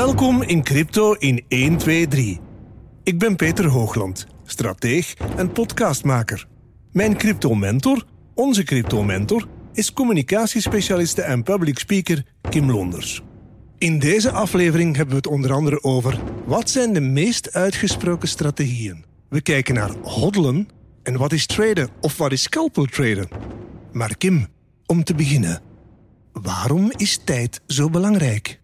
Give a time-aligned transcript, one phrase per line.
[0.00, 2.40] Welkom in Crypto in 1, 2, 3.
[3.02, 6.46] Ik ben Peter Hoogland, strateeg en podcastmaker.
[6.92, 13.22] Mijn crypto-mentor, onze crypto-mentor, is communicatiespecialiste en public speaker Kim Londers.
[13.78, 19.04] In deze aflevering hebben we het onder andere over wat zijn de meest uitgesproken strategieën.
[19.28, 20.68] We kijken naar hodlen
[21.02, 23.28] en wat is traden of wat is scalpel traden.
[23.92, 24.46] Maar Kim,
[24.86, 25.60] om te beginnen,
[26.32, 28.60] waarom is tijd zo belangrijk?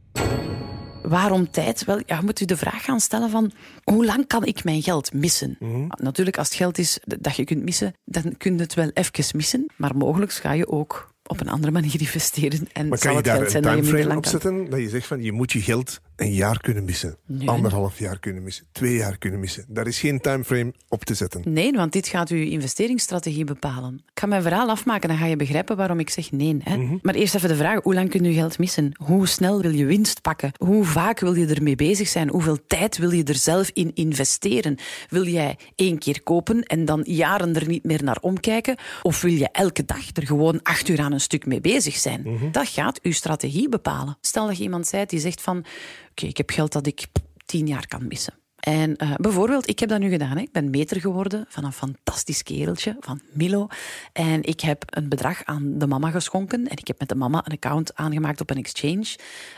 [1.09, 1.85] Waarom tijd?
[1.85, 3.53] Wel, ja, moet u de vraag gaan stellen van
[3.85, 5.59] hoe lang kan ik mijn geld missen?
[5.89, 9.37] Natuurlijk, als het geld is dat je kunt missen, dan kun je het wel even
[9.37, 9.67] missen.
[9.77, 12.69] Maar mogelijk ga je ook op een andere manier investeren.
[12.73, 14.71] En Maar zal kan je daar een timeframe op zetten?
[14.71, 17.17] Dat je zegt van je moet je geld een jaar kunnen missen.
[17.27, 17.49] Nee.
[17.49, 18.67] Anderhalf jaar kunnen missen.
[18.73, 19.65] Twee jaar kunnen missen.
[19.69, 21.43] Daar is geen timeframe op te zetten.
[21.45, 23.95] Nee, want dit gaat uw investeringsstrategie bepalen.
[23.95, 26.57] Ik ga mijn verhaal afmaken, dan ga je begrijpen waarom ik zeg nee.
[26.63, 26.77] Hè?
[26.77, 26.97] Mhm.
[27.03, 28.93] Maar eerst even de vraag, hoe lang kun je geld missen?
[29.05, 30.53] Hoe snel wil je winst pakken?
[30.57, 32.29] Hoe vaak wil je ermee bezig zijn?
[32.29, 34.79] Hoeveel tijd wil je er zelf in investeren?
[35.09, 38.77] Wil jij één keer kopen en dan jaren er niet meer naar omkijken?
[39.03, 42.23] Of wil je elke dag er gewoon acht uur aan een stuk mee bezig zijn?
[42.25, 42.51] Mhm.
[42.51, 44.19] Dat gaat uw strategie bepalen.
[44.21, 45.65] Stel dat je iemand zei die zegt van,
[46.11, 47.07] oké, ik heb geld dat ik
[47.45, 48.35] tien jaar kan missen.
[48.67, 50.37] En eh, bijvoorbeeld, ik heb dat nu gedaan.
[50.37, 50.41] Hè.
[50.43, 53.67] Ik ben meter geworden van een fantastisch kereltje, van Milo.
[54.13, 56.69] En ik heb een bedrag aan de mama geschonken.
[56.69, 59.17] En ik heb met de mama een account aangemaakt op een exchange.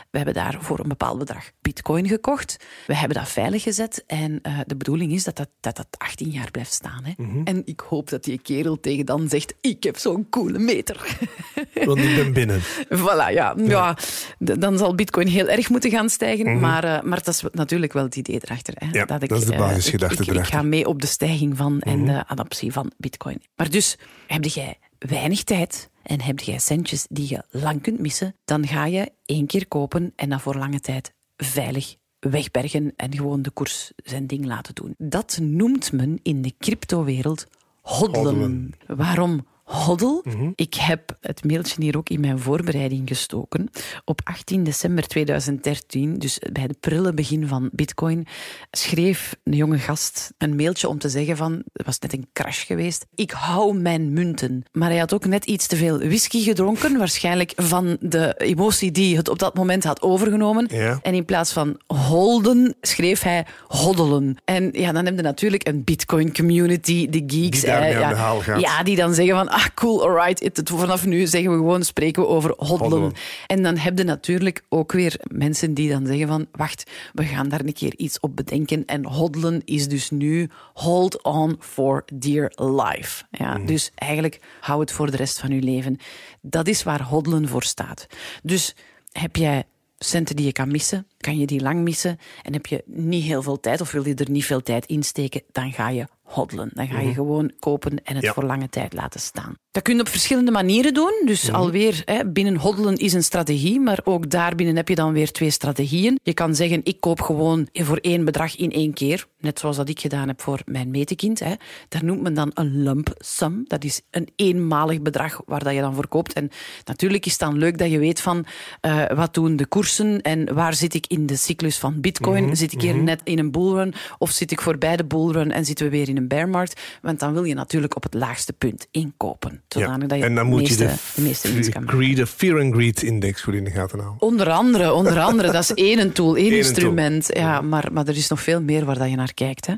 [0.09, 2.65] We hebben daar voor een bepaald bedrag bitcoin gekocht.
[2.87, 4.03] We hebben dat veilig gezet.
[4.07, 7.03] En eh, de bedoeling is dat dat, dat dat 18 jaar blijft staan.
[7.03, 7.13] Hè.
[7.43, 11.17] En ik hoop dat die kerel tegen dan zegt, ik heb zo'n coole meter.
[11.85, 12.61] Want ik ben binnen.
[12.89, 13.55] Voilà, ja.
[13.57, 13.97] ja.
[14.39, 16.59] dan zal bitcoin heel erg moeten gaan stijgen.
[16.59, 18.73] Maar, eh, maar dat is natuurlijk wel het idee erachter.
[18.77, 19.13] Hè, Mhm.
[19.13, 20.33] Ja, ik, dat is de eh, basisgedachte ik, ik.
[20.33, 20.43] Mhm.
[20.43, 23.41] ga mee op de stijging van en de adoptie van bitcoin.
[23.55, 23.97] Maar dus,
[24.27, 28.85] heb jij weinig tijd en heb jij centjes die je lang kunt missen, dan ga
[28.85, 33.91] je één keer kopen en dat voor lange tijd veilig wegbergen en gewoon de koers
[33.95, 34.95] zijn ding laten doen.
[34.97, 37.47] Dat noemt men in de cryptowereld
[37.81, 38.23] hodlen.
[38.23, 38.73] Hoddelen.
[38.87, 40.21] Waarom hoddel?
[40.23, 40.51] Mhm.
[40.55, 43.69] Ik heb het mailtje hier ook in mijn voorbereiding gestoken.
[44.05, 48.27] Op 18 december 2013, dus bij het prille begin van Bitcoin,
[48.71, 52.65] schreef een jonge gast een mailtje om te zeggen van, er was net een crash
[52.65, 54.63] geweest, ik hou mijn munten.
[54.71, 59.17] Maar hij had ook net iets te veel whisky gedronken, waarschijnlijk van de emotie die
[59.17, 60.67] het op dat moment had overgenomen.
[61.01, 64.37] En in plaats van holden, schreef hij hoddelen.
[64.45, 67.61] En ja, dan heb je natuurlijk een Bitcoin community, de geeks.
[67.61, 68.59] Die eh, ja, de.
[68.59, 72.21] Ja, die dan zeggen van, ah cool, alright, het, vanaf nu zeggen we gewoon, spreken
[72.21, 72.91] we over hoddelen.
[72.91, 73.13] Hoddelen.
[73.47, 77.49] En dan heb je natuurlijk ook weer mensen die dan zeggen van, wacht, we gaan
[77.49, 78.85] daar een keer iets op bedenken.
[78.85, 83.23] En hoddelen is dus nu hold on for dear life.
[83.31, 83.65] Ja, Mhm.
[83.65, 85.97] Dus eigenlijk hou het voor de rest van je leven.
[86.41, 88.07] Dat is waar hoddelen voor staat.
[88.43, 88.75] Dus
[89.11, 89.63] heb jij
[89.97, 92.17] centen die je kan missen, kan je die lang missen.
[92.43, 95.03] En heb je niet heel veel tijd of wil je er niet veel tijd in
[95.03, 96.69] steken, dan ga je hoddelen.
[96.73, 98.25] Dan ga je gewoon kopen en het Mhm.
[98.25, 98.33] Ja.
[98.33, 99.57] voor lange tijd laten staan.
[99.71, 101.21] Dat kun je op verschillende manieren doen.
[101.25, 101.55] Dus Mhm.
[101.55, 105.49] alweer, hè, binnen hoddelen is een strategie, maar ook daarbinnen heb je dan weer twee
[105.49, 106.19] strategieën.
[106.23, 109.27] Je kan zeggen, ik koop gewoon voor één bedrag in één keer.
[109.39, 111.39] Net zoals dat ik gedaan heb voor mijn metekind.
[111.39, 111.53] Hè.
[111.89, 113.63] Daar noemt men dan een lump sum.
[113.67, 116.33] Dat is een eenmalig bedrag waar dat je dan voor koopt.
[116.33, 116.49] En
[116.85, 118.45] natuurlijk is het dan leuk dat je weet van
[118.81, 122.43] eh, wat doen de koersen en waar zit ik in de cyclus van bitcoin.
[122.43, 125.65] Mhm, Zit ik hier net in een bullrun of zit ik voorbij de bullrun en
[125.65, 126.81] zitten we weer in een bearmarkt?
[127.01, 129.61] Want dan wil je natuurlijk op het laagste punt inkopen.
[129.67, 131.99] Zodanig dat je en dan moet meeste, je de meeste de, winst kan maken.
[131.99, 134.21] greed, de Fear and Greed Index voor in de gaten houden.
[134.21, 137.27] Onder andere, onder andere, dat is één tool, één Eén instrument.
[137.33, 139.65] Ja, maar, maar er is nog veel meer waar dat je naar kijkt.
[139.65, 139.73] Hè.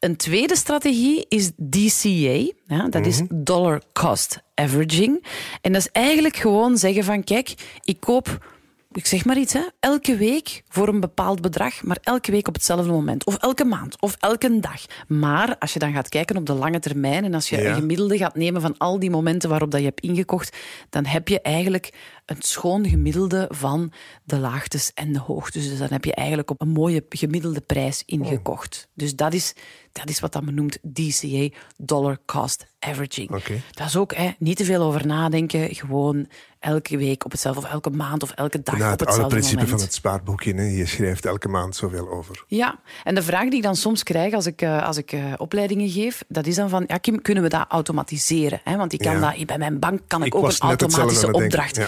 [0.00, 2.52] Een tweede strategie is DCA.
[2.66, 5.24] Ja, dat is Dollar Cost Averaging.
[5.60, 8.56] En dat is eigenlijk gewoon zeggen van, kijk, ik koop
[8.92, 12.54] ik zeg maar iets, hè, elke week voor een bepaald bedrag, maar elke week op
[12.54, 13.24] hetzelfde moment.
[13.24, 14.84] Of elke maand, of elke dag.
[15.08, 17.68] Maar als je dan gaat kijken op de lange termijn en als je Ja.
[17.68, 20.56] een gemiddelde gaat nemen van al die momenten waarop dat je hebt ingekocht,
[20.90, 21.92] dan heb je eigenlijk
[22.26, 23.92] een schoon gemiddelde van
[24.24, 25.68] de laagtes en de hoogtes.
[25.68, 28.88] Dus dan heb je eigenlijk op een mooie gemiddelde prijs ingekocht.
[28.94, 29.52] Dus dat is,
[29.98, 33.30] dat is wat dat men noemt DCA, Dollar Cost Averaging.
[33.70, 36.26] Dat is ook hè, niet te veel over nadenken, gewoon
[36.58, 39.28] elke week op hetzelfde, of elke maand of elke dag Na op het oude hetzelfde
[39.34, 39.70] principe moment.
[39.78, 40.54] van het spaarboekje.
[40.54, 40.62] Hè.
[40.62, 42.44] Je schrijft elke maand zoveel over.
[42.46, 45.32] Ja, en de vraag die ik dan soms krijg als ik, eh, als ik eh,
[45.36, 48.60] opleidingen geef, dat is dan van, ja Kim, kunnen we dat automatiseren?
[48.64, 48.76] Hè?
[48.76, 49.34] Want ik kan Ja.
[49.36, 51.80] dat, bij mijn bank kan ik, Ik ook een automatische het opdracht.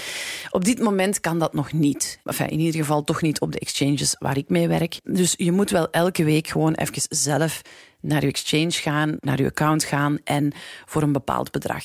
[0.51, 2.19] Op dit moment kan dat nog niet.
[2.25, 5.01] Enfin, in ieder geval toch niet op de exchanges waar ik mee werk.
[5.05, 7.61] Dus je moet wel elke week gewoon even zelf
[8.01, 10.53] naar je exchange gaan, naar je account gaan en
[10.85, 11.85] voor een bepaald bedrag.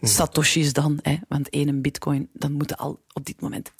[0.00, 3.70] Satoshis dan, hè, want één bitcoin, dan moeten al op dit moment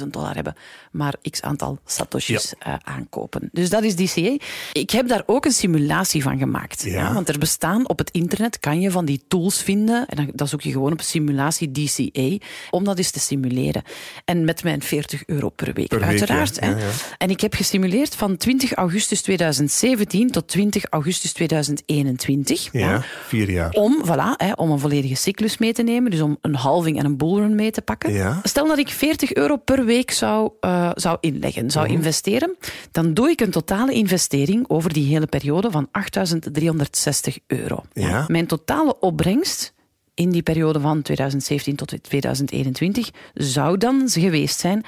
[0.00, 0.54] 30.000 dollar hebben,
[0.90, 3.48] maar x aantal satoshis uh, aankopen.
[3.52, 4.36] Dus dat is DCA.
[4.72, 6.82] Ik heb daar ook een simulatie van gemaakt.
[6.82, 6.92] Ja.
[6.92, 7.12] ja.
[7.12, 10.60] want er bestaan op het internet, kan je van die tools vinden, en dan, zoek
[10.60, 13.82] je gewoon op simulatie DCA, om dat eens te simuleren.
[14.24, 16.58] En met mijn 40 euro per week, per uiteraard.
[16.58, 16.88] Week, ja.
[17.18, 22.68] En ik heb gesimuleerd van 20 augustus 2017 tot 20 augustus 2021.
[22.72, 23.70] Ja, vier jaar.
[23.70, 27.04] Om, voilà, hè, om een volledige cyclus mee te nemen, dus om een halving en
[27.04, 28.12] een bullrun mee te pakken.
[28.12, 28.40] Ja.
[28.42, 31.94] Stel dat ik 40 euro per week zou, uh, zou inleggen, zou Mhm.
[31.96, 32.56] investeren,
[32.90, 37.82] dan doe ik een totale investering over die hele periode van 8.360 euro.
[37.92, 38.24] Ja.
[38.28, 39.72] Mijn totale opbrengst
[40.14, 44.86] in die periode van 2017 tot 2021 zou dan geweest zijn 48.038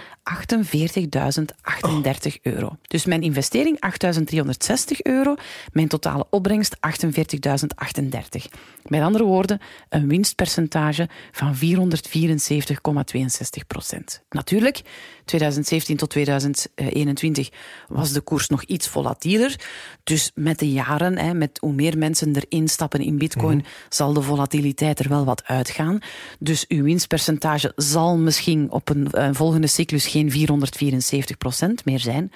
[2.43, 2.77] euro.
[2.83, 3.79] Dus mijn investering
[4.31, 4.37] 8.360
[5.03, 5.35] euro,
[5.73, 6.81] mijn totale opbrengst 48.038.
[8.87, 11.61] Met andere woorden, een winstpercentage van 474,62
[13.67, 14.23] procent.
[14.29, 14.83] Natuurlijk,
[15.25, 17.51] 2017 tot 2021
[17.89, 19.61] was de koers nog iets volatieler.
[20.05, 24.23] Dus met de jaren, hè, met hoe meer mensen erin stappen in bitcoin, zal de
[24.23, 25.99] volatiliteit er wel wat uitgaan.
[26.39, 32.33] Dus uw winstpercentage zal misschien op een, een volgende cyclus geen 474 procent meer zijn.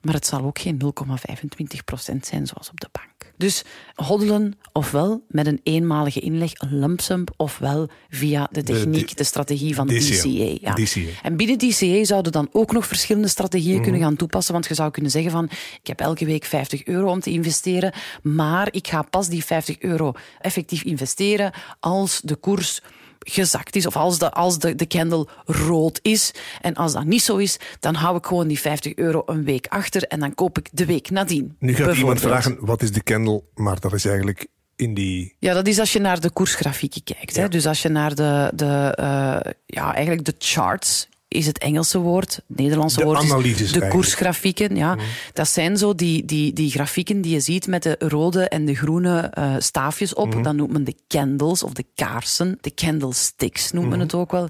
[0.00, 3.15] Maar het zal ook geen 0,25 procent zijn zoals op de bank.
[3.36, 3.62] Dus
[3.94, 9.24] hoddelen ofwel met een eenmalige inleg, een lump sum, ofwel via de techniek, de, de
[9.24, 9.96] strategie van DCA.
[9.96, 10.56] DCA.
[10.60, 10.74] Ja.
[10.74, 11.00] DCA.
[11.22, 14.52] En binnen DCA zouden dan ook nog verschillende strategieën kunnen gaan toepassen.
[14.52, 15.44] Want je zou kunnen zeggen van,
[15.80, 17.92] ik heb elke week 50 euro om te investeren,
[18.22, 22.80] maar ik ga pas die 50 euro effectief investeren als de koers
[23.28, 26.34] gezakt is, of als de, als de, de candle rood is.
[26.60, 29.66] En als dat niet zo is, dan hou ik gewoon die 50 euro een week
[29.66, 31.56] achter en dan koop ik de week nadien.
[31.58, 33.42] Nu gaat iemand vragen, wat is de candle?
[33.54, 34.46] Maar dat is eigenlijk
[34.76, 35.36] in die...
[35.38, 37.36] Ja, dat is als je naar de koersgrafieken kijkt.
[37.36, 37.48] Hè?
[37.48, 42.34] Dus als je naar de, de uh, ja, eigenlijk de charts is het Engelse woord.
[42.48, 43.90] Het Nederlandse De woord is de eigenlijk.
[43.90, 44.76] koersgrafieken.
[44.76, 44.94] Ja.
[44.94, 45.04] Mhm.
[45.32, 48.74] Dat zijn zo die, die, die grafieken die je ziet met de rode en de
[48.74, 50.28] groene uh, staafjes op.
[50.34, 50.42] Mhm.
[50.42, 52.58] Dat noemt men de candles of de kaarsen.
[52.60, 54.06] De candlesticks noemt men Mhm.
[54.06, 54.48] het ook wel.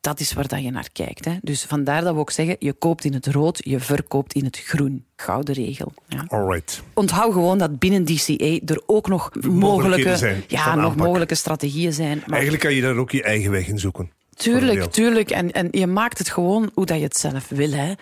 [0.00, 1.24] Dat is waar dat je naar kijkt.
[1.24, 1.32] Hè.
[1.42, 4.58] Dus vandaar dat we ook zeggen, je koopt in het rood, je verkoopt in het
[4.58, 5.04] groen.
[5.16, 5.92] Gouden regel.
[6.08, 6.24] Ja.
[6.28, 6.82] Alright.
[6.94, 11.06] Onthoud gewoon dat binnen DCA er ook nog mogelijke, zijn ja, nog aanpak.
[11.06, 12.16] mogelijke strategieën zijn.
[12.18, 14.10] Maar Eigenlijk kan je daar ook je eigen weg in zoeken.
[14.34, 15.30] Tuurlijk, tuurlijk.
[15.30, 17.70] En, en je maakt het gewoon hoe dat je het zelf wil.
[17.70, 17.92] Hè.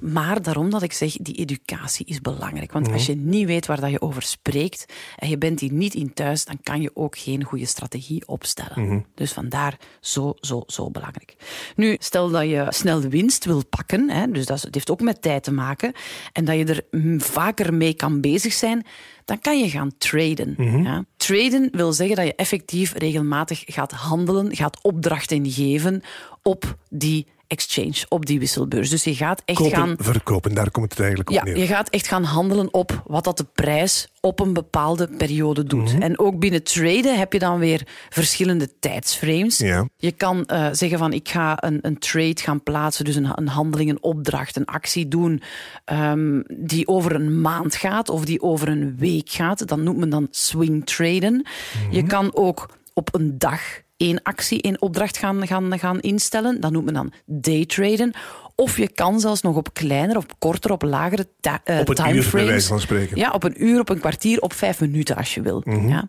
[0.00, 2.72] Maar daarom dat ik zeg, die educatie is belangrijk.
[2.72, 5.94] Want als je niet weet waar dat je over spreekt en je bent hier niet
[5.94, 9.06] in thuis, dan kan je ook geen goede strategie opstellen.
[9.14, 11.36] Dus vandaar zo, zo, zo belangrijk.
[11.76, 15.22] Nu, stel dat je snel de winst wil pakken, hè, dus dat, heeft ook met
[15.22, 15.92] tijd te maken,
[16.32, 16.84] en dat je er
[17.20, 18.86] vaker mee kan bezig zijn,
[19.28, 20.54] dan kan je gaan traden.
[20.82, 21.04] Ja.
[21.16, 26.02] Traden wil zeggen dat je effectief regelmatig gaat handelen, gaat opdrachten geven
[26.42, 28.90] op die exchange, op die wisselbeurs.
[28.90, 29.94] Dus je gaat echt Kopen, gaan...
[29.98, 31.58] verkopen, daar komt het eigenlijk op Ja, neer.
[31.58, 35.92] je gaat echt gaan handelen op wat dat de prijs op een bepaalde periode doet.
[35.92, 36.02] Mhm.
[36.02, 39.58] En ook binnen traden heb je dan weer verschillende tijdsframes.
[39.58, 39.88] Ja.
[39.96, 43.48] Je kan eh, zeggen van ik ga een, een trade gaan plaatsen, dus een, een
[43.48, 45.42] handeling, een opdracht, een actie doen
[45.84, 49.68] ehm, die over een maand gaat of die over een week gaat.
[49.68, 51.46] Dat noemt men dan swing traden.
[51.84, 51.94] Mhm.
[51.94, 53.60] Je kan ook op een dag
[53.98, 56.60] één actie, één opdracht gaan, gaan, gaan instellen.
[56.60, 58.12] Dat noemt men dan daytraden.
[58.54, 61.84] Of je kan zelfs nog op kleiner, op korter, op lagere eh, Op een uur,
[61.84, 62.66] bij timeframes.
[62.66, 63.10] van spreken.
[63.10, 63.18] Mhm.
[63.18, 65.62] Ja, op een uur, op een kwartier, op vijf minuten als je wil.
[65.64, 66.08] Ja.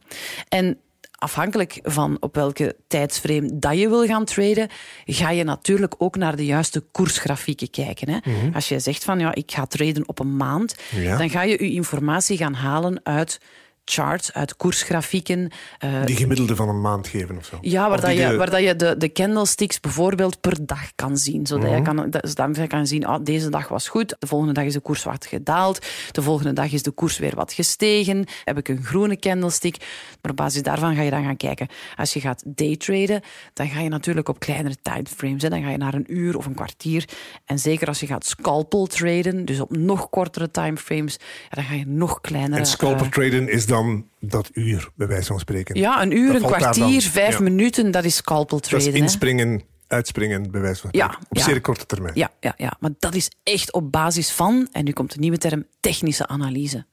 [0.50, 0.78] En
[1.12, 4.68] afhankelijk van op welke tijdsframe dat je wil gaan traden,
[5.06, 8.10] ga je natuurlijk ook naar de juiste koersgrafieken kijken.
[8.10, 8.20] Hè.
[8.54, 11.02] Als je zegt van ja, ik ga traden op een maand, Mhm.
[11.02, 11.18] Ja.
[11.18, 13.40] dan ga je je informatie gaan halen uit
[13.92, 15.50] charts, uit koersgrafieken.
[15.80, 17.58] eh, Die gemiddelde van een maand geven of zo.
[17.62, 20.92] ja, waar, Of dat je, de- waar dat je de, de candlesticks bijvoorbeeld per dag
[20.96, 21.46] kan zien.
[21.48, 21.76] Zodat Mhm.
[21.76, 24.80] je kan, dat, kan zien, ah, deze dag was goed, de volgende dag is de
[24.80, 28.84] koers wat gedaald, de volgende dag is de koers weer wat gestegen, heb ik een
[28.84, 29.78] groene candlestick.
[30.22, 31.68] Maar op basis daarvan ga je dan gaan kijken.
[31.96, 33.22] Als je gaat daytraden,
[33.54, 35.42] dan ga je natuurlijk op kleinere timeframes.
[35.42, 35.50] Hè.
[35.50, 37.06] Dan ga je naar een uur of een kwartier.
[37.46, 41.18] En zeker als je gaat scalpel traden, dus op nog kortere timeframes,
[41.50, 42.60] dan ga je nog kleinere...
[42.60, 43.79] En scalper eh, traden is dan
[44.20, 45.76] dat uur, bij wijze van spreken.
[45.76, 47.44] ja, een uur, Dat een kwartier, vijf Ja.
[47.44, 48.92] minuten, dat is scalpel Dat hè.
[48.92, 51.28] inspringen, uitspringen, bij wijze van Ja, spreken.
[51.30, 51.44] Op ja.
[51.44, 52.14] zeer korte termijn.
[52.16, 55.38] Ja, ja, ja, maar dat is echt op basis van, en nu komt de nieuwe
[55.38, 56.86] term, technische analyse.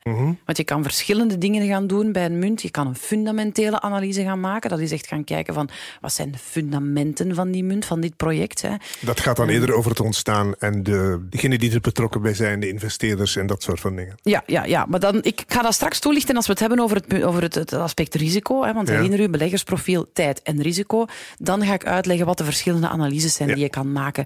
[0.44, 2.62] Want je kan verschillende dingen gaan doen bij een munt.
[2.62, 4.70] Je kan een fundamentele analyse gaan maken.
[4.70, 5.68] Dat is echt gaan kijken van
[6.00, 8.62] wat zijn de fundamenten van die munt, van dit project.
[8.62, 8.70] Hè.
[9.00, 12.60] Dat gaat dan eerder over het ontstaan en de, degenen die er betrokken bij zijn,
[12.60, 14.14] de investeerders en dat soort van dingen.
[14.22, 14.86] Ja, ja, ja.
[14.88, 17.54] maar dan, ik ga dat straks toelichten als we het hebben over het, over het,
[17.54, 18.64] het aspect risico.
[18.64, 18.94] Hè, want Ja.
[18.94, 21.04] herinner u, beleggersprofiel, tijd en risico.
[21.38, 23.54] Dan ga ik uitleggen wat de verschillende analyses zijn Ja.
[23.54, 24.24] die je kan maken.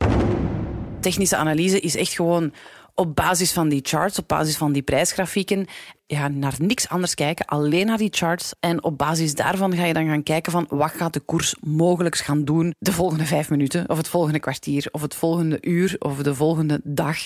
[1.01, 2.53] Technische analyse is echt gewoon
[3.01, 5.67] op basis van die charts, op basis van die prijsgrafieken,
[6.07, 8.53] ja, naar niks anders kijken, alleen naar die charts.
[8.61, 12.17] En op basis daarvan ga je dan gaan kijken van wat gaat de koers mogelijk
[12.17, 16.23] gaan doen de volgende vijf minuten, of het volgende kwartier, of het volgende uur, of
[16.23, 17.17] de volgende dag.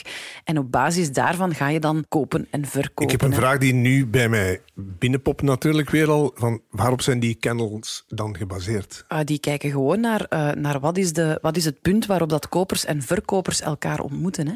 [0.44, 3.04] En op basis daarvan ga je dan kopen en verkopen.
[3.04, 3.36] Ik heb een hè.
[3.36, 6.32] vraag die nu bij mij binnenpopt natuurlijk weer al.
[6.34, 9.04] Van waarop zijn die candles dan gebaseerd?
[9.08, 12.28] Ah, die kijken gewoon naar, eh, naar wat, is de, wat is het punt waarop
[12.28, 14.46] dat kopers en verkopers elkaar ontmoeten.
[14.46, 14.54] Hè?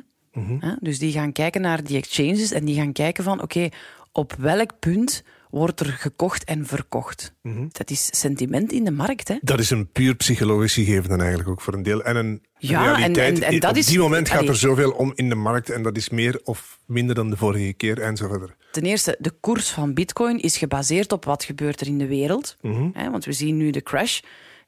[0.58, 0.72] Hè?
[0.80, 3.68] Dus die gaan kijken naar die exchanges en die gaan kijken van oké,
[4.12, 7.34] op welk punt wordt er gekocht en verkocht.
[7.68, 9.28] Dat is sentiment in de markt.
[9.28, 9.34] Hè?
[9.40, 12.02] Dat is een puur psychologisch gegeven dan eigenlijk ook voor een deel.
[12.02, 13.36] En een Ja, realiteit.
[13.38, 14.50] en- en- en dat op is- die moment gaat allee.
[14.50, 17.72] er zoveel om in de markt en dat is meer of minder dan de vorige
[17.72, 18.56] keer en zo verder.
[18.72, 22.56] Ten eerste, de koers van bitcoin is gebaseerd op wat gebeurt er in de wereld.
[22.60, 22.88] Mhm.
[22.92, 24.20] Hè, want we zien nu de crash.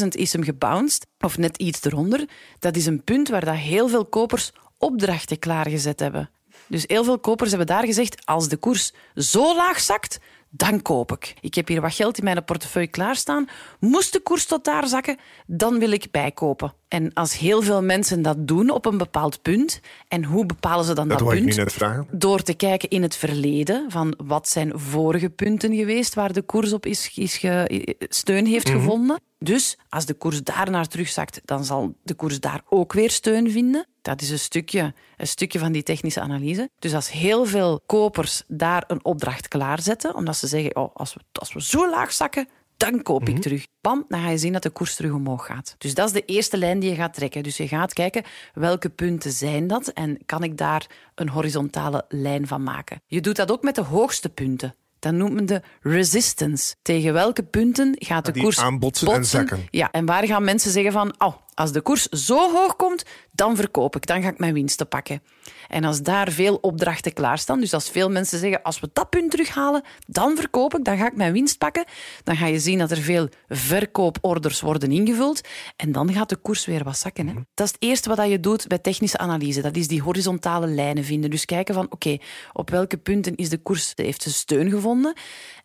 [0.00, 2.28] 30.000 is hem gebounced, of net iets eronder.
[2.58, 6.30] Dat is een punt waar dat heel veel kopers opdrachten klaargezet hebben.
[6.66, 10.18] Dus heel veel kopers hebben daar gezegd, als de koers zo laag zakt,
[10.50, 11.34] dan koop ik.
[11.40, 13.48] Ik heb hier wat geld in mijn portefeuille klaarstaan.
[13.80, 16.72] Moest de koers tot daar zakken, dan wil ik bijkopen.
[16.88, 20.94] En als heel veel mensen dat doen op een bepaald punt, en hoe bepalen ze
[20.94, 21.54] dan Dat punt?
[22.10, 26.72] Door te kijken in het verleden van wat zijn vorige punten geweest waar de koers
[26.72, 28.78] op is, is ge- steun heeft Mhm.
[28.78, 29.20] gevonden.
[29.38, 33.86] Dus als de koers daarnaar terugzakt, dan zal de koers daar ook weer steun vinden.
[34.02, 36.70] Dat is een stukje, een stukje van die technische analyse.
[36.78, 41.20] Dus als heel veel kopers daar een opdracht klaarzetten, omdat ze zeggen, oh, als, we,
[41.32, 43.30] als we zo laag zakken, dan koop Mhm.
[43.30, 43.66] ik terug.
[43.80, 45.74] Bam, dan ga je zien dat de koers terug omhoog gaat.
[45.78, 47.42] Dus dat is de eerste lijn die je gaat trekken.
[47.42, 52.46] Dus je gaat kijken welke punten zijn dat en kan ik daar een horizontale lijn
[52.46, 53.02] van maken.
[53.06, 54.74] Je doet dat ook met de hoogste punten.
[54.98, 56.74] Dat noemt men de resistance.
[56.82, 59.66] Tegen welke punten gaat de Die koers aanbotsen en zakken.
[59.70, 63.56] Ja, en waar gaan mensen zeggen van, oh, als de koers zo hoog komt, dan
[63.56, 65.22] verkoop ik, dan ga ik mijn winsten pakken.
[65.68, 69.30] En als daar veel opdrachten klaarstaan, dus als veel mensen zeggen, als we dat punt
[69.30, 71.84] terughalen, dan verkoop ik, dan ga ik mijn winst pakken,
[72.24, 75.40] dan ga je zien dat er veel verkooporders worden ingevuld
[75.76, 77.28] en dan gaat de koers weer wat zakken.
[77.28, 77.34] Hè?
[77.54, 81.04] Dat is het eerste wat je doet bij technische analyse, dat is die horizontale lijnen
[81.04, 81.30] vinden.
[81.30, 82.18] Dus kijken van, oké,
[82.52, 85.14] op welke punten is de koers, heeft ze steun gevonden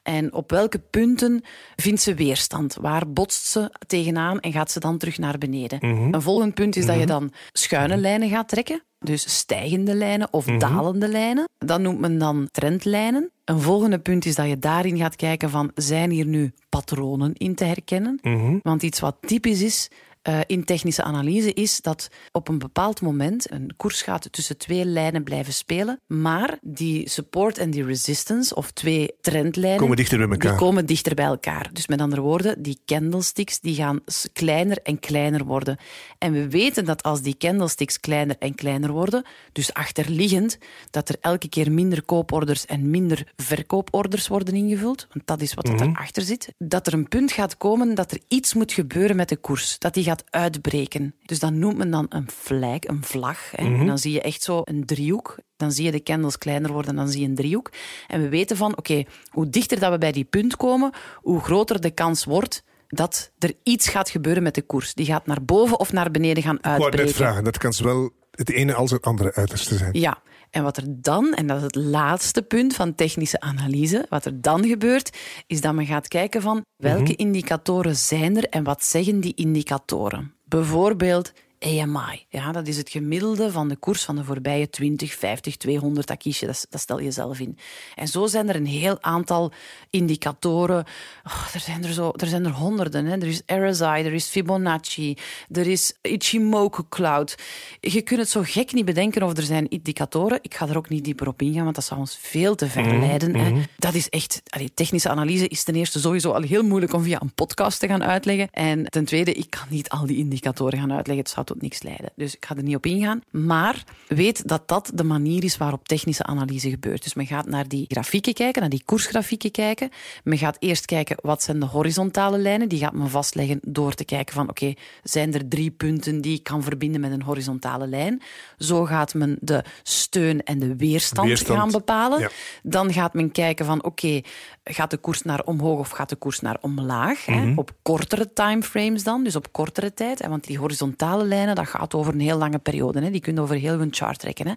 [0.03, 1.41] en op welke punten
[1.75, 2.77] vindt ze weerstand?
[2.81, 5.82] Waar botst ze tegenaan en gaat ze dan terug naar beneden?
[5.83, 8.83] Een volgend punt is dat je dan schuine lijnen gaat trekken.
[8.99, 11.49] Dus stijgende lijnen of dalende lijnen.
[11.57, 13.31] Dat noemt men dan trendlijnen.
[13.45, 17.55] Een volgende punt is dat je daarin gaat kijken van zijn hier nu patronen in
[17.55, 18.19] te herkennen.
[18.61, 19.89] Want iets wat typisch is
[20.29, 24.85] uh, in technische analyse is dat op een bepaald moment een koers gaat tussen twee
[24.85, 30.27] lijnen blijven spelen, maar die support en die resistance, of twee trendlijnen, komen dichter bij
[30.27, 30.51] elkaar.
[30.51, 31.69] Die komen dichter bij elkaar.
[31.73, 33.99] Dus met andere woorden, die candlesticks die gaan
[34.33, 35.77] kleiner en kleiner worden.
[36.17, 40.57] En we weten dat als die candlesticks kleiner en kleiner worden, dus achterliggend,
[40.89, 45.67] dat er elke keer minder kooporders en minder verkooporders worden ingevuld, want dat is wat
[45.67, 45.89] mm -hmm.
[45.89, 49.37] erachter zit, dat er een punt gaat komen dat er iets moet gebeuren met de
[49.37, 49.79] koers.
[49.79, 51.15] Dat die gaat uitbreken.
[51.25, 53.51] Dus dat noemt men dan een flag, een vlag.
[53.51, 53.63] Hè.
[53.63, 55.37] En dan zie je echt zo een driehoek.
[55.57, 57.71] Dan zie je de candles kleiner worden, dan zie je een driehoek.
[58.07, 61.81] En we weten van, oké, hoe dichter dat we bij die punt komen, hoe groter
[61.81, 64.93] de kans wordt dat er iets gaat gebeuren met de koers.
[64.93, 66.99] Die gaat naar boven of naar beneden gaan uitbreken.
[66.99, 69.93] Ik net vragen, dat kan zowel het ene als het andere uiterste zijn.
[69.93, 74.25] Ja, en wat er dan, en dat is het laatste punt van technische analyse, wat
[74.25, 78.83] er dan gebeurt, is dat men gaat kijken van welke indicatoren zijn er en wat
[78.83, 80.33] zeggen die indicatoren.
[80.45, 81.31] Bijvoorbeeld
[81.63, 82.25] AMI.
[82.29, 86.07] Ja, dat is het gemiddelde van de koers van de voorbije 20, 50, 200.
[86.07, 87.57] Dat kies je, dat, dat stel je zelf in.
[87.95, 89.51] En zo zijn er een heel aantal
[89.89, 90.85] indicatoren.
[91.23, 93.05] Oh, er, zijn er, zo, er zijn er honderden.
[93.05, 93.17] Hè.
[93.17, 95.17] Er is RSI, er is Fibonacci,
[95.51, 97.35] er is Ichimoku Cloud.
[97.79, 100.39] Je kunt het zo gek niet bedenken of er zijn indicatoren.
[100.41, 102.99] Ik ga er ook niet dieper op ingaan, want dat zou ons veel te ver
[102.99, 103.31] leiden.
[103.31, 103.65] Mm -hmm.
[103.77, 104.41] Dat is echt...
[104.45, 107.87] Allee, technische analyse is ten eerste sowieso al heel moeilijk om via een podcast te
[107.87, 108.49] gaan uitleggen.
[108.51, 111.23] En ten tweede, ik kan niet al die indicatoren gaan uitleggen.
[111.23, 112.11] Het zou tot niks leiden.
[112.15, 113.21] Dus ik ga er niet op ingaan.
[113.31, 117.03] Maar weet dat dat de manier is waarop technische analyse gebeurt.
[117.03, 119.89] Dus men gaat naar die grafieken kijken, naar die koersgrafieken kijken.
[120.23, 122.69] Men gaat eerst kijken wat zijn de horizontale lijnen.
[122.69, 126.43] Die gaat men vastleggen door te kijken van oké, zijn er drie punten die ik
[126.43, 128.21] kan verbinden met een horizontale lijn.
[128.57, 131.59] Zo gaat men de steun en de weerstand, weerstand.
[131.59, 132.19] gaan bepalen.
[132.19, 132.29] Ja.
[132.63, 134.21] Dan gaat men kijken van oké,
[134.63, 137.27] gaat de koers naar omhoog of gaat de koers naar omlaag?
[137.27, 137.47] Mm -hmm.
[137.47, 137.53] hè?
[137.55, 140.19] Op kortere timeframes dan, dus op kortere tijd.
[140.19, 140.29] Hè?
[140.29, 143.01] Want die horizontale dat gaat over een heel lange periode.
[143.01, 143.11] Hè?
[143.11, 144.47] Die kunnen over heel hun chart trekken.
[144.47, 144.53] Hè?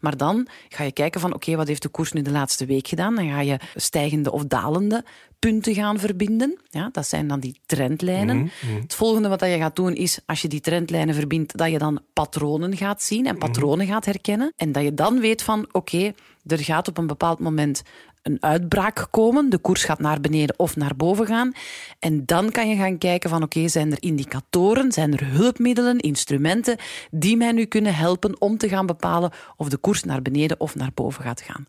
[0.00, 2.88] Maar dan ga je kijken van, oké, wat heeft de koers nu de laatste week
[2.88, 3.14] gedaan?
[3.14, 5.04] Dan ga je stijgende of dalende
[5.38, 6.58] punten gaan verbinden.
[6.70, 8.36] Ja, dat zijn dan die trendlijnen.
[8.36, 8.80] Mm -hmm.
[8.80, 12.00] Het volgende wat je gaat doen is, als je die trendlijnen verbindt, dat je dan
[12.12, 13.92] patronen gaat zien en patronen mm -hmm.
[13.92, 14.52] gaat herkennen.
[14.56, 16.12] En dat je dan weet van, oké,
[16.46, 17.82] er gaat op een bepaald moment
[18.22, 19.50] een uitbraak komen.
[19.50, 21.52] De koers gaat naar beneden of naar boven gaan.
[21.98, 26.76] En dan kan je gaan kijken van oké, zijn er indicatoren, zijn er hulpmiddelen, instrumenten
[27.10, 30.74] die mij nu kunnen helpen om te gaan bepalen of de koers naar beneden of
[30.74, 31.66] naar boven gaat gaan.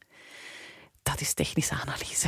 [1.04, 2.28] Dat is technische analyse.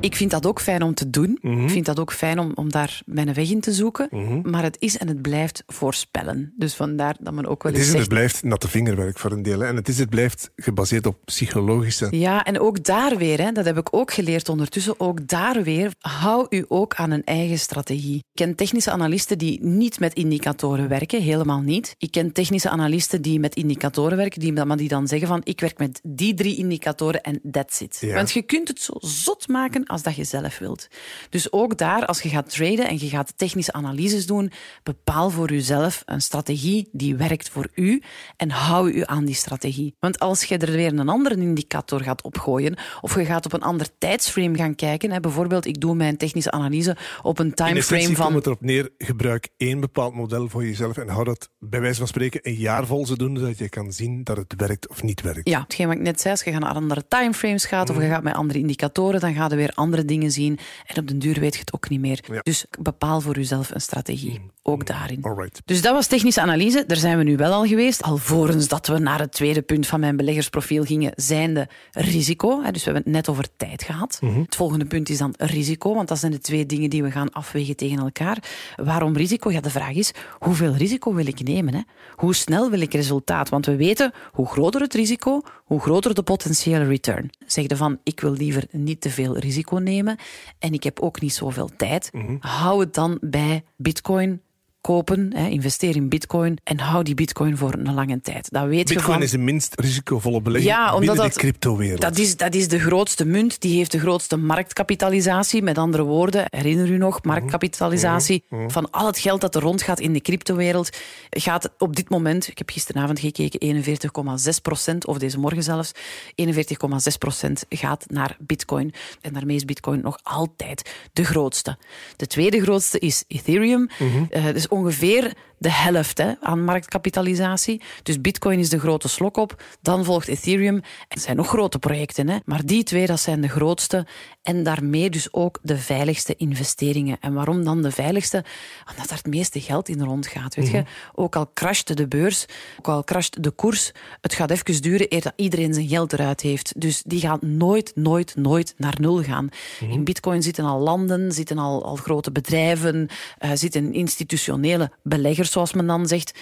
[0.00, 1.38] Ik vind dat ook fijn om te doen.
[1.42, 1.64] Mm -hmm.
[1.64, 4.08] Ik vind dat ook fijn om, om daar mijn weg in te zoeken.
[4.10, 4.50] Mm -hmm.
[4.50, 6.52] Maar het is en het blijft voorspellen.
[6.56, 9.32] Dus vandaar dat men ook wel eens Het is en het blijft natte vingerwerk voor
[9.32, 9.64] een deel.
[9.64, 12.06] En het is het blijft gebaseerd op psychologische...
[12.10, 15.92] Ja, en ook daar weer, hè, dat heb ik ook geleerd ondertussen, ook daar weer,
[15.98, 18.16] hou u ook aan een eigen strategie.
[18.16, 21.94] Ik ken technische analisten die niet met indicatoren werken, helemaal niet.
[21.98, 25.60] Ik ken technische analisten die met indicatoren werken, die, maar die dan zeggen van, ik
[25.60, 27.98] werk met die drie indicatoren en that's it.
[28.00, 28.14] Ja.
[28.14, 30.88] Want je kunt het zo zot maken als dat je zelf wilt.
[31.30, 35.50] Dus ook daar, als je gaat traden en je gaat technische analyses doen, bepaal voor
[35.50, 38.02] jezelf een strategie die werkt voor u
[38.36, 39.94] en hou u aan die strategie.
[39.98, 43.62] Want als je er weer een andere indicator gaat opgooien of je gaat op een
[43.62, 48.24] ander tijdsframe gaan kijken, hè, bijvoorbeeld ik doe mijn technische analyse op een timeframe van...
[48.24, 51.98] komt het erop neer, gebruik één bepaald model voor jezelf en hou dat bij wijze
[51.98, 55.20] van spreken een jaar vol zodoende dat je kan zien dat het werkt of niet
[55.20, 55.48] werkt.
[55.48, 58.22] Ja, hetgeen wat ik net zei, als je naar andere timeframes gaat of je gaat
[58.22, 60.58] met andere indicatoren, dan ga je weer andere dingen zien.
[60.86, 62.24] En op den duur weet je het ook niet meer.
[62.32, 62.40] Ja.
[62.42, 64.38] Dus bepaal voor jezelf een strategie.
[64.38, 64.50] Mm.
[64.62, 65.22] Ook daarin.
[65.22, 65.62] Alright.
[65.64, 66.84] Dus dat was technische analyse.
[66.86, 68.02] Daar zijn we nu wel al geweest.
[68.02, 72.62] Alvorens dat we naar het tweede punt van mijn beleggersprofiel gingen, zijnde risico.
[72.62, 74.18] Dus we hebben het net over tijd gehad.
[74.20, 74.40] Mhm.
[74.40, 77.32] Het volgende punt is dan risico, want dat zijn de twee dingen die we gaan
[77.32, 78.38] afwegen tegen elkaar.
[78.76, 79.50] Waarom risico?
[79.50, 81.74] Ja, de vraag is, hoeveel risico wil ik nemen?
[81.74, 81.80] Hè?
[82.14, 83.48] Hoe snel wil ik resultaat?
[83.48, 87.30] Want we weten, hoe groter het risico, hoe groter de potentiële return.
[87.46, 90.16] Zeg je van, ik wil liever niet te veel risico nemen
[90.58, 92.08] en ik heb ook niet zoveel tijd.
[92.12, 92.36] Mhm.
[92.40, 94.42] Hou het dan bij bitcoin
[94.80, 98.50] kopen, hè, investeer in bitcoin en hou die bitcoin voor een lange tijd.
[98.50, 99.22] Dat weet bitcoin je van...
[99.22, 102.00] is de minst risicovolle belegging ja, omdat binnen dat, de cryptowereld.
[102.00, 105.62] Dat is, dat is de grootste munt, die heeft de grootste marktkapitalisatie.
[105.62, 108.16] Met andere woorden, herinner u nog, marktkapitalisatie
[108.48, 108.70] Mm -hmm.
[108.70, 110.96] van al het geld dat er rondgaat in de cryptowereld,
[111.30, 117.18] gaat op dit moment, ik heb gisteravond gekeken, 41,6 procent, of deze morgen zelfs, 41,6
[117.18, 118.92] procent gaat naar bitcoin.
[119.20, 121.78] En daarmee is bitcoin nog altijd de grootste.
[122.16, 123.88] De tweede grootste is Ethereum.
[123.98, 124.24] Mhm.
[124.30, 127.82] Uh, dus ongeveer de helft hè, aan marktkapitalisatie.
[128.02, 129.62] Dus Bitcoin is de grote slok op.
[129.82, 130.74] Dan volgt Ethereum.
[130.74, 132.28] En er zijn nog grote projecten.
[132.28, 132.36] Hè.
[132.44, 134.06] Maar die twee, dat zijn de grootste.
[134.42, 137.16] En daarmee dus ook de veiligste investeringen.
[137.20, 138.44] En waarom dan de veiligste?
[138.90, 140.54] Omdat daar het meeste geld in rondgaat.
[140.54, 140.84] Weet je?
[141.14, 142.46] Ook al crasht de beurs,
[142.78, 146.40] ook al crasht de koers, het gaat even duren eer dat iedereen zijn geld eruit
[146.40, 146.80] heeft.
[146.80, 149.48] Dus die gaat nooit, nooit, nooit naar nul gaan.
[149.80, 153.08] In Bitcoin zitten al landen, zitten al, al grote bedrijven,
[153.40, 156.38] uh, zitten institutionele beleggers, zoals men dan zegt.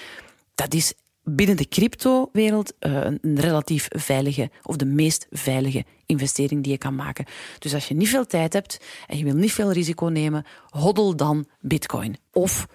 [0.54, 0.94] Dat is
[1.28, 6.94] binnen de cryptowereld uh, een relatief veilige of de meest veilige investering die je kan
[6.94, 7.24] maken.
[7.58, 11.16] Dus als je niet veel tijd hebt en je wil niet veel risico nemen, hoddel
[11.16, 12.16] dan Bitcoin.
[12.32, 12.66] Of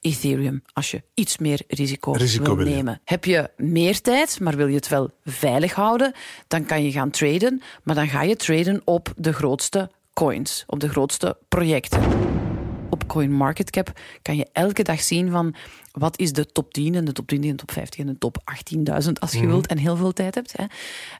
[0.00, 3.00] Ethereum, als je iets meer risico, Risico wil nemen.
[3.04, 6.12] Heb je meer tijd, maar wil je het wel veilig houden,
[6.48, 7.62] dan kan je gaan traden.
[7.82, 12.02] Maar dan ga je traden op de grootste coins, op de grootste projecten.
[12.90, 13.92] Op CoinMarketCap
[14.22, 15.54] kan je elke dag zien van
[15.94, 18.18] wat is de top 10 en de top 20 en de top 50 en de
[18.18, 18.36] top
[19.04, 20.54] 18.000 als je wilt en heel veel tijd hebt.
[20.56, 20.64] Hè.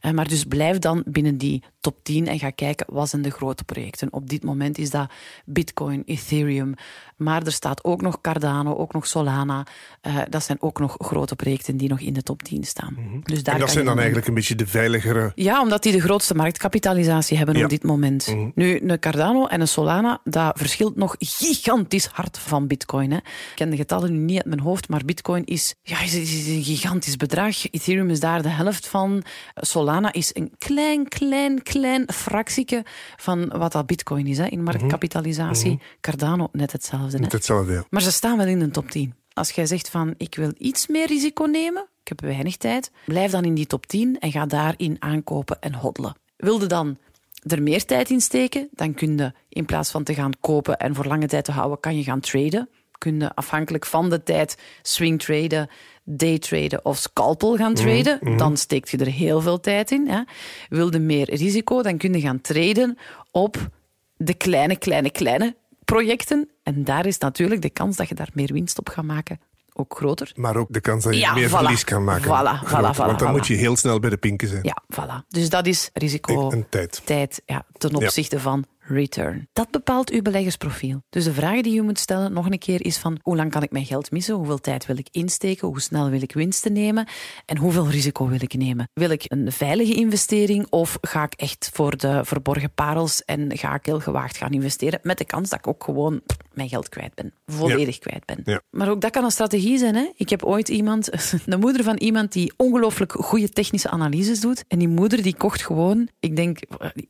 [0.01, 3.31] Eh, Maar dus blijf dan binnen die top 10 en ga kijken wat zijn de
[3.31, 4.13] grote projecten.
[4.13, 5.11] Op dit moment is dat
[5.45, 6.75] Bitcoin, Ethereum,
[7.17, 9.67] maar er staat ook nog Cardano, ook nog Solana.
[10.01, 12.97] Eh, dat zijn ook nog grote projecten die nog in de top 10 staan.
[13.25, 15.33] Dus daar En dat zijn dan eigenlijk een beetje de veiligere...
[15.35, 17.65] Ja, omdat die de grootste marktkapitalisatie hebben Ja.
[17.65, 18.35] op dit moment.
[18.55, 23.11] Nu, een Cardano en een Solana, dat verschilt nog gigantisch hard van Bitcoin.
[23.11, 23.17] Hè.
[23.17, 26.47] Ik ken de getallen nu niet uit mijn hoofd, maar Bitcoin is, ja, is, is
[26.47, 27.71] een gigantisch bedrag.
[27.71, 29.25] Ethereum is daar de helft van.
[29.55, 32.85] Solana is een klein, klein, klein fractieke
[33.17, 35.81] van wat dat Bitcoin is hè, in marktkapitalisatie.
[36.01, 37.19] Cardano net hetzelfde.
[37.19, 37.85] Met hetzelfde, ja.
[37.91, 39.15] Maar ze staan wel in de top 10.
[39.33, 43.31] Als jij zegt van ik wil iets meer risico nemen, ik heb weinig tijd, blijf
[43.31, 46.17] dan in die top 10 en ga daarin aankopen en hoddelen.
[46.37, 46.99] Wilde dan
[47.43, 50.95] er meer tijd in steken, dan kun je in plaats van te gaan kopen en
[50.95, 52.69] voor lange tijd te houden, kan je gaan traden.
[53.05, 55.69] Kun je afhankelijk van de tijd swing traden,
[56.05, 58.37] day traden of scalpel gaan traden.
[58.37, 60.09] Dan steekt je er heel veel tijd in.
[60.09, 60.23] Hè.
[60.69, 62.99] Wilde meer risico, dan kun je gaan traden
[63.31, 63.69] op
[64.17, 66.49] de kleine, kleine, kleine projecten.
[66.63, 69.41] En daar is natuurlijk de kans dat je daar meer winst op gaat maken
[69.73, 70.33] ook groter.
[70.35, 71.53] Maar ook de kans dat je Ja, meer voilà.
[71.53, 72.25] verlies kan maken.
[72.25, 74.63] Voilà, voilà, voilà, Want dan moet je heel snel bij de pinken zijn.
[74.65, 75.29] Ja, voilà.
[75.29, 77.01] Dus dat is risico En tijd.
[77.05, 79.49] tijd ja, ten opzichte van return.
[79.53, 81.03] Dat bepaalt uw beleggersprofiel.
[81.11, 83.63] Dus de vragen die u moet stellen nog een keer is van hoe lang kan
[83.63, 84.35] ik mijn geld missen?
[84.35, 85.69] Hoeveel tijd wil ik insteken?
[85.69, 87.07] Hoe snel wil ik winsten nemen?
[87.47, 88.89] En hoeveel risico wil ik nemen?
[88.93, 93.75] Wil ik een veilige investering of ga ik echt voor de verborgen parels en ga
[93.75, 96.21] ik heel gewaagd gaan investeren met de kans dat ik ook gewoon
[96.57, 97.33] mijn geld kwijt ben.
[97.47, 98.41] Volledig kwijt ben.
[98.45, 98.61] Ja.
[98.71, 99.95] Maar ook dat kan een strategie zijn.
[99.95, 100.11] Hè?
[100.17, 101.11] Ik heb ooit iemand,
[101.47, 104.65] de moeder van iemand die ongelooflijk goede technische analyses doet.
[104.69, 106.59] En die moeder die kocht gewoon, ik denk,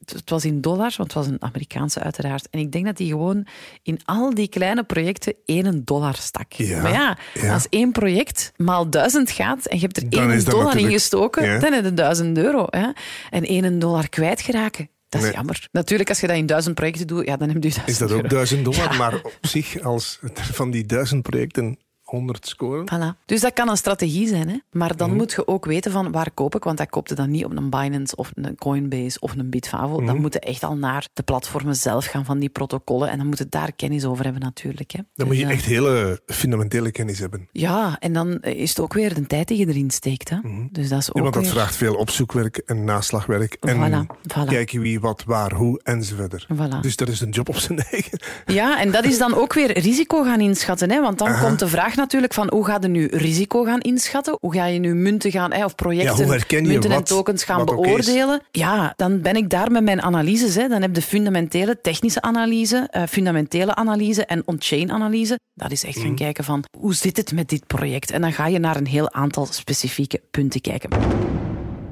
[0.05, 2.49] het was in dollars, want het was een Amerikaanse uiteraard.
[2.51, 3.47] En ik denk dat die gewoon
[3.83, 6.53] in al die kleine projecten één dollar stak.
[6.53, 7.19] Ja, Maar ja,
[7.53, 11.61] als één project maal duizend gaat en je hebt er Dan één dollar in gestoken,
[11.61, 12.67] dan heb je duizend euro.
[12.71, 12.89] Hè?
[13.31, 14.89] En één dollar kwijtgeraken.
[15.15, 15.37] Dat is Nee.
[15.37, 15.69] jammer.
[15.73, 18.11] Natuurlijk, als je dat in duizend projecten doet, ja, dan heb je duizend Is dat
[18.11, 18.29] ook euro.
[18.29, 18.93] duizend dollar?
[18.93, 18.97] Ja.
[18.99, 21.79] Maar op zich, als van die duizend projecten
[22.15, 22.87] 100 scoren...
[22.95, 23.25] Voilà.
[23.27, 24.49] Dus dat kan een strategie zijn.
[24.49, 24.57] Hè?
[24.73, 24.97] Maar Mhm.
[24.99, 26.65] dan moet je ook weten van waar koop ik.
[26.65, 29.97] Want dat koopt je dan niet op een Binance of een Coinbase of een Bitfavo.
[29.97, 30.07] Mhm.
[30.07, 33.09] Dan moet je echt al naar de platformen zelf gaan van die protocollen.
[33.11, 34.91] En dan moet je daar kennis over hebben natuurlijk.
[34.91, 35.01] Hè?
[35.15, 37.49] Dan moet je Dus, eh, echt hele fundamentele kennis hebben.
[37.53, 40.31] Ja, en dan is het ook weer de tijd die je erin steekt.
[40.31, 40.37] Hè?
[40.71, 41.25] Dus dat is ook Mhm.
[41.25, 43.57] Ja, want dat weer- vraagt veel opzoekwerk en naslagwerk.
[43.61, 44.45] En Voilà, voilà.
[44.49, 46.47] kijken wie, wat, waar, hoe enzovoort.
[46.55, 46.81] Voilà.
[46.81, 48.19] Dus dat is een job op zijn eigen.
[48.47, 50.91] Ja, en dat is dan ook weer risico gaan inschatten.
[50.91, 51.01] Hè?
[51.01, 51.47] Want dan Aha.
[51.47, 54.37] komt de vraag natuurlijk van hoe ga je nu risico gaan inschatten?
[54.41, 58.43] Hoe ga je nu munten gaan, hè, of projecten, Ja, munten en tokens gaan beoordelen?
[58.51, 60.55] Ja, dan ben ik daar met mijn analyses.
[60.55, 60.69] Hè.
[60.69, 65.39] Dan heb je fundamentele technische analyse, eh, fundamentele analyse en on-chain analyse.
[65.55, 66.07] Dat is echt Mhm.
[66.07, 68.11] gaan kijken van hoe zit het met dit project?
[68.11, 70.91] En dan ga je naar een heel aantal specifieke punten kijken.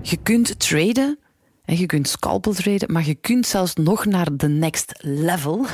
[0.02, 1.18] Je kunt traden
[1.64, 5.66] en je kunt scalpel traden, maar je kunt zelfs nog naar de next level.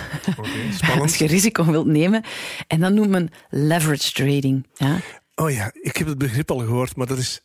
[1.01, 2.24] Als je risico wilt nemen.
[2.66, 4.66] En dat noemt men leverage trading.
[4.74, 5.01] Ja?
[5.35, 7.40] Oh ja, ik heb het begrip al gehoord, maar dat is,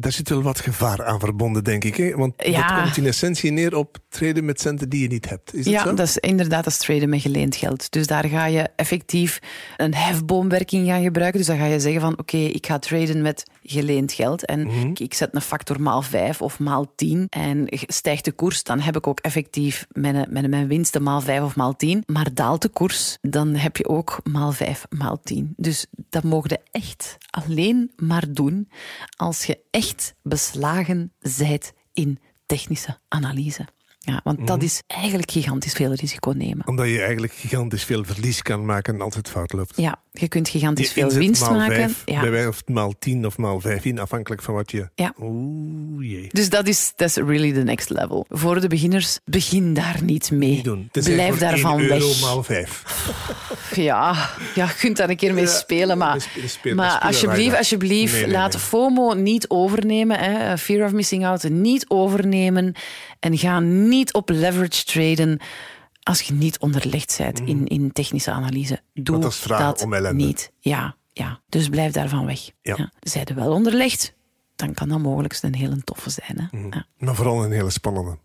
[0.00, 1.96] daar zit wel wat gevaar aan verbonden, denk ik.
[1.96, 2.10] Hè?
[2.16, 2.68] Want Ja.
[2.74, 5.54] dat komt in essentie neer op treden met centen die je niet hebt.
[5.54, 5.94] Is Ja, dat zo?
[5.94, 7.90] dat is inderdaad dat is traden met geleend geld.
[7.92, 9.38] Dus daar ga je effectief
[9.76, 11.38] een hefboomwerking gaan gebruiken.
[11.38, 14.90] Dus dan ga je zeggen van oké, ik ga traden met geleend geld en Mhm.
[14.94, 18.96] ik zet een factor maal 5 of maal 10 en stijgt de koers, dan heb
[18.96, 22.02] ik ook effectief mijn, mijn, mijn winsten maal 5 of maal 10.
[22.06, 25.52] Maar daalt de koers, dan heb je ook maal 5 maal 10.
[25.56, 28.68] Dus dat mogen je echt alleen maar doen
[29.16, 29.87] als je echt
[30.22, 33.66] beslagen zijt in technische analyse.
[34.08, 36.66] Ja, want dat is eigenlijk gigantisch veel risico nemen.
[36.66, 39.76] Omdat je eigenlijk gigantisch veel verlies kan maken en altijd fout loopt.
[39.76, 41.76] Ja, je kunt gigantisch Je veel winst maal maken.
[41.76, 42.20] Vijf, ja.
[42.20, 44.88] Bij wij of maal 10 of maal 15, afhankelijk van wat je...
[44.94, 45.14] Ja.
[45.20, 46.28] Oeh, jee.
[46.28, 48.26] Dus dat is, is really the next level.
[48.28, 50.50] Voor de beginners, begin daar niet mee.
[50.50, 50.88] Niet doen.
[50.92, 52.20] Tenzij Blijf daarvan 1 euro weg.
[52.20, 52.82] maal 5.
[53.82, 56.26] Ja, ja, je kunt daar een keer mee spelen, maar,
[56.74, 58.62] maar alsjeblieft, alsjeblieft Nee, nee, laat nee.
[58.62, 60.18] FOMO niet overnemen.
[60.18, 60.58] Hè.
[60.58, 62.74] Fear of missing out niet overnemen.
[63.20, 65.40] En ga niet op leverage traden
[66.02, 68.80] als je niet onderlegd bent in, in technische analyse.
[68.94, 69.24] Doe Mhm.
[69.24, 70.52] Dat niet.
[70.58, 72.50] Ja, ja, dus blijf daarvan weg.
[72.62, 72.74] Ja.
[72.76, 72.92] Ja.
[73.00, 74.14] Zij er wel onderlegd,
[74.56, 76.50] dan kan dat mogelijk een hele toffe zijn.
[76.50, 76.58] Hè.
[76.58, 76.86] Ja.
[76.98, 78.18] Maar vooral een hele spannende.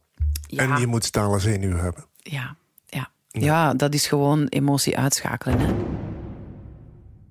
[0.49, 0.59] Mhm.
[0.59, 2.05] En je moet stalen zenuw hebben.
[2.17, 2.55] Ja,
[3.39, 3.45] ja.
[3.45, 5.59] ja, dat is gewoon emotie uitschakelen.
[5.59, 5.73] Hè.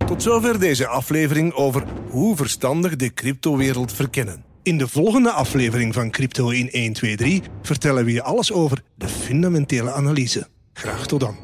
[0.07, 4.45] Tot zover deze aflevering over hoe verstandig de cryptowereld verkennen.
[4.63, 8.83] In de volgende aflevering van Crypto in 1, 2, 3 vertellen we je alles over
[8.95, 10.49] de fundamentele analyse.
[10.73, 11.37] Graag tot dan.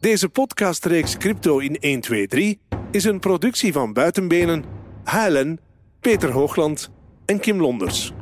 [0.00, 4.64] Deze podcastreeks Crypto in 1, 2, 3 is een productie van Buitenbenen,
[5.04, 5.58] HLN,
[6.00, 6.90] Peter Hoogland
[7.24, 8.12] en Kim Londers.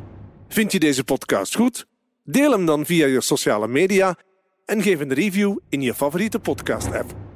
[0.48, 1.86] Vind je deze podcast goed?
[2.24, 4.16] Deel hem dan via je sociale media
[4.64, 7.33] en geef een review in je favoriete podcast-app.